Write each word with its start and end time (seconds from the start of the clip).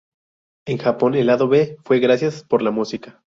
En 0.65 0.79
Japón 0.79 1.13
el 1.13 1.27
lado 1.27 1.47
B 1.47 1.77
fue 1.83 1.99
"Gracias 1.99 2.43
por 2.43 2.63
la 2.63 2.71
música". 2.71 3.19